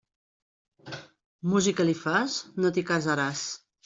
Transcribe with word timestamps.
Música 1.51 1.85
li 1.87 1.93
fas? 2.05 2.39
No 2.65 2.73
t'hi 2.79 2.85
casaràs. 2.93 3.45